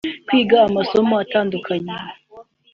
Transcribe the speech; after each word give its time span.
kwiga 0.25 0.57
amasomo 0.67 1.13
atandukanye 1.23 1.95